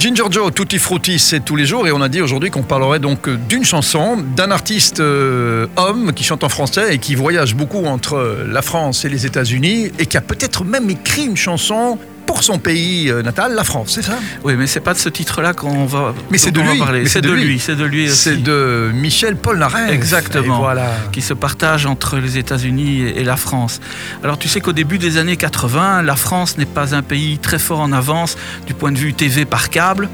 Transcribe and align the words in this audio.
Ginger 0.00 0.24
Joe, 0.30 0.50
Tutti 0.54 0.78
Frutti, 0.78 1.18
c'est 1.18 1.40
tous 1.40 1.56
les 1.56 1.66
jours. 1.66 1.86
Et 1.86 1.92
on 1.92 2.00
a 2.00 2.08
dit 2.08 2.22
aujourd'hui 2.22 2.50
qu'on 2.50 2.62
parlerait 2.62 3.00
donc 3.00 3.28
d'une 3.28 3.66
chanson, 3.66 4.16
d'un 4.34 4.50
artiste 4.50 5.00
euh, 5.00 5.66
homme 5.76 6.14
qui 6.14 6.24
chante 6.24 6.42
en 6.42 6.48
français 6.48 6.94
et 6.94 6.98
qui 6.98 7.14
voyage 7.14 7.54
beaucoup 7.54 7.84
entre 7.84 8.46
la 8.48 8.62
France 8.62 9.04
et 9.04 9.10
les 9.10 9.26
États-Unis 9.26 9.90
et 9.98 10.06
qui 10.06 10.16
a 10.16 10.22
peut-être 10.22 10.64
même 10.64 10.88
écrit 10.88 11.26
une 11.26 11.36
chanson 11.36 11.98
pour 12.30 12.44
son 12.44 12.60
pays 12.60 13.10
euh, 13.10 13.22
natal, 13.22 13.56
la 13.56 13.64
France, 13.64 13.90
c'est 13.96 14.02
ça 14.02 14.16
Oui, 14.44 14.54
mais 14.56 14.68
c'est 14.68 14.78
pas 14.78 14.94
de 14.94 15.00
ce 15.00 15.08
titre-là 15.08 15.52
qu'on 15.52 15.84
va, 15.84 16.14
mais 16.30 16.38
c'est 16.38 16.52
de, 16.52 16.60
lui. 16.60 16.78
parler. 16.78 17.04
C'est 17.06 17.20
de, 17.20 17.32
lui, 17.32 17.58
c'est 17.58 17.74
de 17.74 17.84
lui 17.84 18.08
C'est 18.08 18.40
de 18.40 18.92
Michel 18.94 19.34
Polnareff. 19.34 19.90
Exactement. 19.90 20.60
Voilà. 20.60 20.92
Qui 21.10 21.22
se 21.22 21.34
partage 21.34 21.86
entre 21.86 22.18
les 22.18 22.38
États-Unis 22.38 23.00
et 23.00 23.24
la 23.24 23.36
France. 23.36 23.80
Alors 24.22 24.38
tu 24.38 24.46
sais 24.46 24.60
qu'au 24.60 24.72
début 24.72 24.98
des 24.98 25.18
années 25.18 25.36
80, 25.36 26.02
la 26.02 26.14
France 26.14 26.56
n'est 26.56 26.66
pas 26.66 26.94
un 26.94 27.02
pays 27.02 27.38
très 27.38 27.58
fort 27.58 27.80
en 27.80 27.90
avance 27.90 28.36
du 28.64 28.74
point 28.74 28.92
de 28.92 28.98
vue 28.98 29.12
TV 29.12 29.44
par 29.44 29.68
câble, 29.68 30.08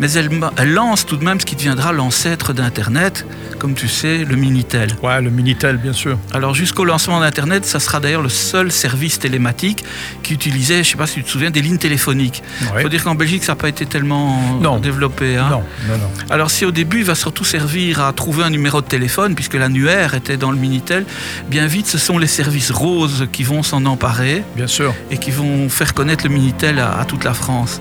mais 0.00 0.12
elle, 0.12 0.28
elle 0.58 0.74
lance 0.74 1.06
tout 1.06 1.16
de 1.16 1.24
même 1.24 1.40
ce 1.40 1.46
qui 1.46 1.56
deviendra 1.56 1.92
l'ancêtre 1.92 2.52
d'Internet, 2.52 3.24
comme 3.58 3.74
tu 3.74 3.88
sais, 3.88 4.18
le 4.18 4.36
Minitel. 4.36 4.90
Ouais, 5.02 5.22
le 5.22 5.30
Minitel, 5.30 5.78
bien 5.78 5.94
sûr. 5.94 6.18
Alors 6.34 6.54
jusqu'au 6.54 6.84
lancement 6.84 7.20
d'Internet, 7.20 7.64
ça 7.64 7.80
sera 7.80 8.00
d'ailleurs 8.00 8.22
le 8.22 8.28
seul 8.28 8.70
service 8.70 9.18
télématique 9.18 9.82
qui 10.22 10.34
utilisait, 10.34 10.84
je 10.84 10.90
sais 10.90 10.96
pas 10.98 11.06
si 11.06 11.14
tu 11.14 11.24
te 11.24 11.30
souviens, 11.30 11.50
des 11.54 11.62
lignes 11.62 11.78
téléphoniques. 11.78 12.42
Il 12.76 12.82
faut 12.82 12.88
dire 12.90 13.02
qu'en 13.02 13.14
Belgique, 13.14 13.44
ça 13.44 13.52
n'a 13.52 13.56
pas 13.56 13.68
été 13.68 13.86
tellement 13.86 14.60
développé. 14.82 15.36
Hein. 15.36 15.48
Non, 15.50 15.62
non, 15.88 15.98
non. 15.98 16.10
Alors 16.28 16.50
si 16.50 16.66
au 16.66 16.70
début, 16.70 16.98
il 16.98 17.04
va 17.04 17.14
surtout 17.14 17.44
servir 17.44 18.02
à 18.02 18.12
trouver 18.12 18.44
un 18.44 18.50
numéro 18.50 18.82
de 18.82 18.86
téléphone, 18.86 19.34
puisque 19.34 19.54
l'annuaire 19.54 20.14
était 20.14 20.36
dans 20.36 20.50
le 20.50 20.58
Minitel, 20.58 21.06
bien 21.48 21.66
vite, 21.66 21.86
ce 21.86 21.98
sont 21.98 22.18
les 22.18 22.26
services 22.26 22.70
roses 22.70 23.28
qui 23.32 23.44
vont 23.44 23.62
s'en 23.62 23.86
emparer. 23.86 24.44
Bien 24.56 24.66
sûr. 24.66 24.92
Et 25.10 25.16
qui 25.18 25.30
vont 25.30 25.68
faire 25.68 25.94
connaître 25.94 26.24
le 26.26 26.34
Minitel 26.34 26.78
à 26.78 27.04
toute 27.06 27.24
la 27.24 27.34
France. 27.34 27.80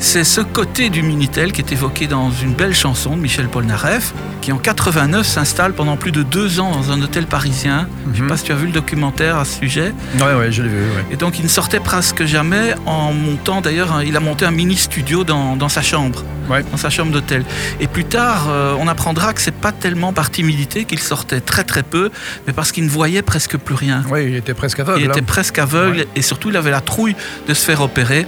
C'est 0.00 0.22
ce 0.22 0.40
côté 0.40 0.90
du 0.90 1.02
Minitel 1.02 1.50
qui 1.50 1.60
est 1.60 1.72
évoqué 1.72 2.06
dans 2.06 2.30
une 2.30 2.54
belle 2.54 2.74
chanson 2.74 3.16
de 3.16 3.20
Michel 3.20 3.48
Polnareff, 3.48 4.14
qui 4.40 4.52
en 4.52 4.58
89 4.58 5.26
s'installe 5.26 5.72
pendant 5.72 5.96
plus 5.96 6.12
de 6.12 6.22
deux 6.22 6.60
ans 6.60 6.70
dans 6.70 6.92
un 6.92 7.02
hôtel 7.02 7.26
parisien. 7.26 7.88
Je 8.06 8.10
ne 8.10 8.14
sais 8.14 8.22
mhm. 8.22 8.28
pas 8.28 8.36
si 8.36 8.44
tu 8.44 8.52
as 8.52 8.54
vu 8.54 8.66
le 8.66 8.72
documentaire 8.72 9.36
à 9.36 9.44
ce 9.44 9.58
sujet. 9.58 9.92
Oui, 10.14 10.38
ouais, 10.38 10.52
je 10.52 10.62
l'ai 10.62 10.68
vu. 10.68 10.82
Et 11.10 11.16
donc 11.16 11.38
il 11.40 11.44
ne 11.44 11.48
sortait 11.48 11.80
presque 11.80 12.24
jamais 12.24 12.74
en 12.86 13.12
montant, 13.12 13.60
d'ailleurs, 13.60 14.02
il 14.02 14.16
a 14.16 14.20
monté 14.20 14.44
un 14.44 14.52
mini 14.52 14.76
studio 14.76 15.24
dans, 15.24 15.68
sa 15.68 15.82
chambre, 15.82 16.24
dans 16.70 16.76
sa 16.76 16.90
chambre 16.90 17.12
d'hôtel. 17.12 17.44
Et 17.80 17.86
plus 17.86 18.04
tard, 18.04 18.46
euh, 18.48 18.76
on 18.78 18.88
apprendra 18.88 19.32
que 19.32 19.40
c'est 19.40 19.54
pas 19.54 19.72
tellement 19.72 20.12
par 20.12 20.30
timidité 20.30 20.84
qu'il 20.84 21.00
sortait 21.00 21.40
très 21.40 21.64
très 21.64 21.82
peu, 21.82 22.10
mais 22.46 22.52
parce 22.52 22.72
qu'il 22.72 22.84
ne 22.84 22.90
voyait 22.90 23.22
presque 23.22 23.56
plus 23.56 23.74
rien. 23.74 24.04
Oui, 24.10 24.26
il 24.28 24.36
était 24.36 24.54
presque 24.54 24.80
aveugle. 24.80 25.00
Il 25.00 25.06
était 25.06 25.20
hein. 25.20 25.24
presque 25.26 25.58
aveugle 25.58 26.06
et 26.14 26.22
surtout 26.22 26.50
il 26.50 26.56
avait 26.56 26.70
la 26.70 26.80
trouille 26.80 27.16
de 27.46 27.54
se 27.54 27.64
faire 27.64 27.80
opérer, 27.80 28.26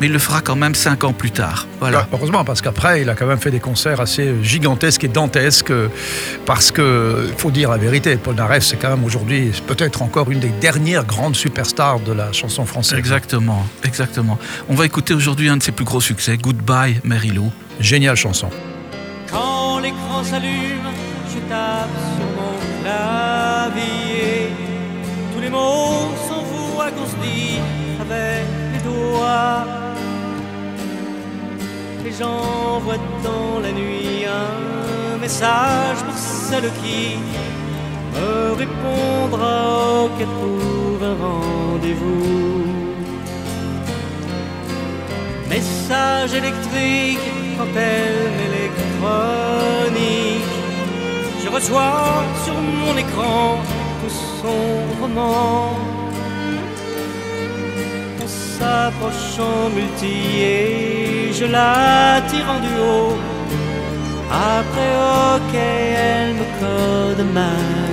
mais 0.00 0.06
il 0.06 0.12
le 0.12 0.18
fera 0.18 0.40
quand 0.40 0.56
même 0.56 0.74
cinq 0.74 1.04
plus 1.12 1.30
tard. 1.30 1.66
Voilà. 1.80 2.06
heureusement, 2.12 2.44
parce 2.44 2.62
qu'après, 2.62 3.02
il 3.02 3.10
a 3.10 3.14
quand 3.14 3.26
même 3.26 3.38
fait 3.38 3.50
des 3.50 3.60
concerts 3.60 4.00
assez 4.00 4.42
gigantesques 4.42 5.04
et 5.04 5.08
dantesques. 5.08 5.72
Parce 6.46 6.70
que, 6.70 7.28
faut 7.36 7.50
dire 7.50 7.70
la 7.70 7.76
vérité, 7.76 8.16
Paul 8.16 8.36
Naref, 8.36 8.64
c'est 8.64 8.76
quand 8.76 8.90
même 8.90 9.04
aujourd'hui 9.04 9.52
peut-être 9.66 10.02
encore 10.02 10.30
une 10.30 10.40
des 10.40 10.52
dernières 10.60 11.04
grandes 11.04 11.36
superstars 11.36 12.00
de 12.00 12.12
la 12.12 12.32
chanson 12.32 12.64
française. 12.64 12.98
Exactement, 12.98 13.66
exactement. 13.82 14.38
On 14.68 14.74
va 14.74 14.86
écouter 14.86 15.14
aujourd'hui 15.14 15.48
un 15.48 15.56
de 15.56 15.62
ses 15.62 15.72
plus 15.72 15.84
gros 15.84 16.00
succès, 16.00 16.38
Goodbye 16.38 17.00
Mary 17.04 17.30
Lou. 17.30 17.52
Géniale 17.80 18.16
chanson. 18.16 18.48
Quand 19.30 19.78
l'écran 19.80 20.22
s'allume, 20.22 20.88
je 21.32 21.38
tape 21.48 21.96
sur 22.16 22.28
mon 22.38 22.56
clavier. 22.82 24.48
Tous 25.34 25.40
les 25.40 25.50
mots 25.50 26.12
s'envoient 26.28 26.90
qu'on 26.92 27.06
se 27.06 27.16
dit 27.26 27.58
avec 28.00 28.44
les 28.72 28.82
doigts 28.88 29.64
et 32.06 32.12
j'envoie 32.12 32.98
dans 33.22 33.60
la 33.60 33.72
nuit 33.72 34.24
un 34.26 35.18
message 35.18 35.98
pour 36.06 36.16
celle 36.16 36.70
qui 36.82 37.16
me 38.14 38.52
répondra 38.52 40.08
qu'elle 40.16 40.26
trouve 40.26 41.02
un 41.02 41.16
rendez-vous. 41.24 42.64
Message 45.48 46.34
électrique 46.34 47.33
elle 47.76 48.32
électronique. 48.48 48.92
Je 51.42 51.48
reçois 51.48 52.24
sur 52.44 52.54
mon 52.54 52.96
écran 52.96 53.58
tout 54.00 54.14
son 54.40 54.60
roman 55.00 55.74
s'approchant 58.58 59.68
multi 59.74 61.32
je 61.38 61.46
la 61.46 62.22
tire 62.28 62.48
en 62.54 62.60
duo. 62.60 63.16
Après, 64.30 64.92
ok, 65.34 65.54
elle 65.54 66.34
me 66.34 66.46
code 66.60 67.24
ma 67.34 67.83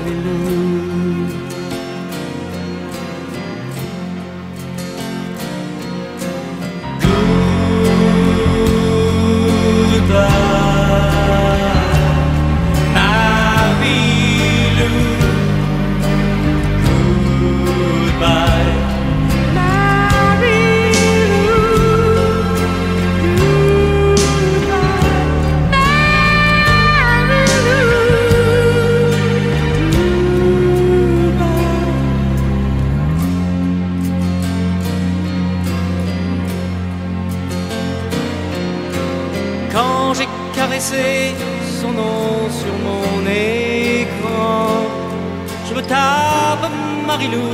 me 45.82 45.88
tape 45.88 46.72
Marilou 47.06 47.50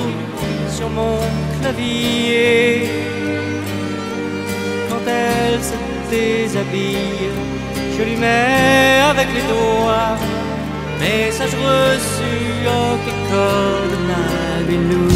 sur 0.70 0.90
mon 0.90 1.18
clavier. 1.62 2.90
Quand 4.90 5.04
elle 5.08 5.64
se 5.64 5.76
déshabille, 6.10 7.30
je 7.98 8.04
lui 8.04 8.16
mets 8.16 9.02
avec 9.10 9.28
les 9.34 9.42
doigts 9.42 10.18
message 11.00 11.56
reçu 11.56 12.34
au 12.66 12.98
code 13.30 13.96
Marilou. 14.10 15.08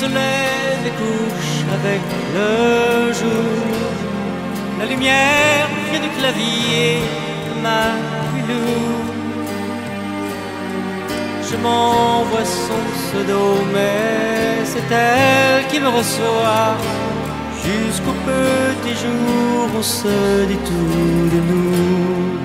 Se 0.00 0.06
lève 0.06 0.84
et 0.90 0.96
couche 1.02 1.58
avec 1.76 2.02
le 2.36 3.12
jour. 3.20 3.60
La 4.78 4.86
lumière 4.92 5.66
vient 5.90 6.02
du 6.06 6.10
clavier 6.18 7.00
de 7.46 7.52
ma 7.64 7.82
Je 11.48 11.56
m'envoie 11.64 12.46
son 12.66 12.80
pseudo, 12.94 13.42
mais 13.74 14.64
c'est 14.72 14.88
elle 14.90 15.66
qui 15.70 15.78
me 15.84 15.88
reçoit. 15.88 16.72
Jusqu'au 17.64 18.16
petit 18.30 18.94
jour, 19.04 19.62
on 19.80 19.82
se 19.82 20.46
dit 20.50 20.62
tout 20.68 21.28
de 21.34 21.40
nous. 21.50 22.40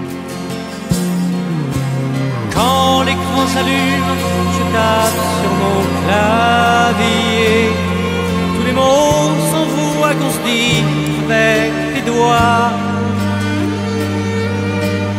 Quand 2.56 3.04
l'écran 3.08 3.44
s'allume, 3.54 4.12
je 4.56 4.64
tape 4.76 5.22
sur 5.40 5.52
mon 5.62 5.80
clavier. 6.02 7.35
Avec 10.46 11.72
les 11.96 12.02
doigts. 12.02 12.72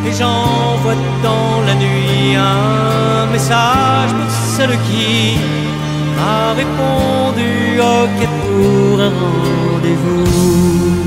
Et 0.07 0.13
j'envoie 0.13 0.95
dans 1.23 1.61
la 1.67 1.75
nuit 1.75 2.37
un 2.37 3.27
message 3.33 4.11
pour 4.13 4.31
celle 4.31 4.77
qui 4.89 5.37
m'a 6.17 6.53
répondu 6.53 7.81
ok 7.81 8.29
pour 8.43 9.01
un 9.01 9.11
rendez-vous. 9.11 11.06